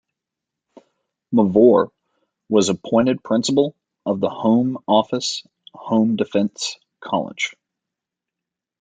[1.31, 1.91] Mavor
[2.49, 7.53] was appointed Principal of the Home Office Home Defence College.